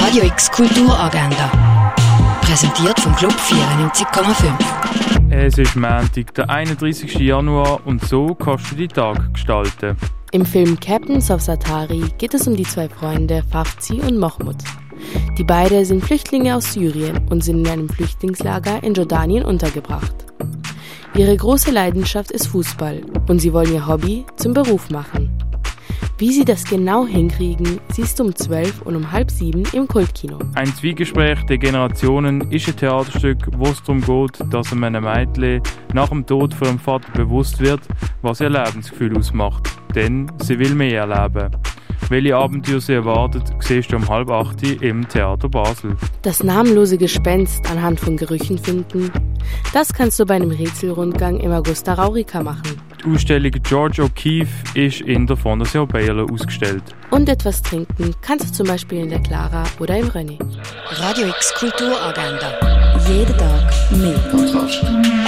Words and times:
Radio 0.00 0.22
X 0.22 0.48
Kulturagenda. 0.52 1.50
Präsentiert 2.42 3.00
vom 3.00 3.14
Club 3.16 3.32
94,5. 3.32 4.54
Es 5.28 5.58
ist 5.58 5.74
Montag, 5.74 6.32
der 6.34 6.48
31. 6.48 7.18
Januar 7.18 7.84
und 7.84 8.04
so 8.04 8.32
kannst 8.36 8.70
du 8.70 8.76
die 8.76 8.86
Tag 8.86 9.34
gestalten. 9.34 9.96
Im 10.30 10.46
Film 10.46 10.78
Captains 10.78 11.32
of 11.32 11.40
Satari 11.40 12.04
geht 12.16 12.32
es 12.32 12.46
um 12.46 12.54
die 12.54 12.62
zwei 12.62 12.88
Freunde 12.88 13.42
Fafzi 13.50 13.94
und 13.94 14.18
Mahmoud. 14.18 14.58
Die 15.36 15.44
beiden 15.44 15.84
sind 15.84 16.04
Flüchtlinge 16.04 16.54
aus 16.54 16.72
Syrien 16.72 17.26
und 17.28 17.42
sind 17.42 17.66
in 17.66 17.68
einem 17.68 17.88
Flüchtlingslager 17.88 18.80
in 18.84 18.94
Jordanien 18.94 19.44
untergebracht. 19.44 20.14
Ihre 21.16 21.36
große 21.36 21.72
Leidenschaft 21.72 22.30
ist 22.30 22.46
Fußball 22.46 23.02
und 23.26 23.40
sie 23.40 23.52
wollen 23.52 23.74
ihr 23.74 23.88
Hobby 23.88 24.24
zum 24.36 24.54
Beruf 24.54 24.90
machen. 24.90 25.27
Wie 26.20 26.32
sie 26.32 26.44
das 26.44 26.64
genau 26.64 27.06
hinkriegen, 27.06 27.78
siehst 27.92 28.18
du 28.18 28.24
um 28.24 28.34
12 28.34 28.82
und 28.82 28.96
um 28.96 29.12
halb 29.12 29.30
sieben 29.30 29.62
im 29.72 29.86
Kultkino. 29.86 30.40
Ein 30.56 30.66
Zwiegespräch 30.74 31.44
der 31.44 31.58
Generationen 31.58 32.50
ist 32.50 32.66
ein 32.66 32.76
Theaterstück, 32.76 33.38
wo 33.56 33.66
es 33.66 33.80
darum 33.84 34.00
geht, 34.00 34.52
dass 34.52 34.72
einem 34.72 35.04
Mädchen 35.04 35.62
nach 35.94 36.08
dem 36.08 36.26
Tod 36.26 36.54
von 36.54 36.66
ihrem 36.66 36.80
Vater 36.80 37.08
bewusst 37.12 37.60
wird, 37.60 37.82
was 38.22 38.40
ihr 38.40 38.50
Lebensgefühl 38.50 39.16
ausmacht. 39.16 39.68
Denn 39.94 40.28
sie 40.42 40.58
will 40.58 40.74
mehr 40.74 41.02
erleben. 41.02 41.56
Welche 42.08 42.36
Abenteuer 42.36 42.80
sie 42.80 42.94
erwartet, 42.94 43.44
siehst 43.60 43.92
du 43.92 43.96
um 43.96 44.08
halb 44.08 44.28
acht 44.28 44.60
im 44.82 45.06
Theater 45.06 45.48
Basel. 45.48 45.96
Das 46.22 46.42
namenlose 46.42 46.98
Gespenst 46.98 47.70
anhand 47.70 48.00
von 48.00 48.16
Gerüchen 48.16 48.58
finden, 48.58 49.12
das 49.72 49.92
kannst 49.92 50.18
du 50.18 50.26
bei 50.26 50.34
einem 50.34 50.50
Rätselrundgang 50.50 51.38
im 51.38 51.52
Augusta 51.52 51.94
Raurica 51.94 52.42
machen. 52.42 52.87
Die 53.04 53.10
Ausstellung 53.10 53.52
George 53.62 54.02
O'Keeffe 54.02 54.48
ist 54.74 55.00
in 55.02 55.26
der 55.26 55.36
Fondation 55.36 55.86
Baylor 55.86 56.30
ausgestellt. 56.30 56.82
Und 57.10 57.28
etwas 57.28 57.62
trinken 57.62 58.14
kannst 58.22 58.50
du 58.50 58.52
zum 58.52 58.66
Beispiel 58.66 59.00
in 59.00 59.10
der 59.10 59.20
Clara 59.20 59.64
oder 59.78 59.96
im 59.98 60.08
René. 60.08 60.38
Radio 60.90 61.28
X 61.28 61.54
Kulturagenda. 61.54 62.52
Jeden 63.08 63.36
Tag 63.36 63.72
mehr. 63.92 65.27